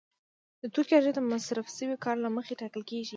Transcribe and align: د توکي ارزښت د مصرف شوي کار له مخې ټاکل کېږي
د 0.61 0.63
توکي 0.73 0.93
ارزښت 0.97 1.15
د 1.17 1.21
مصرف 1.31 1.65
شوي 1.77 1.95
کار 2.05 2.15
له 2.23 2.29
مخې 2.35 2.53
ټاکل 2.61 2.83
کېږي 2.89 3.09